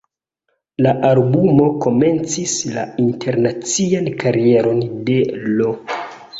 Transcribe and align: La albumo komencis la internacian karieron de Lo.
La 0.85 0.93
albumo 1.09 1.67
komencis 1.83 2.57
la 2.79 2.87
internacian 3.05 4.11
karieron 4.27 4.85
de 5.11 5.23
Lo. 5.47 5.73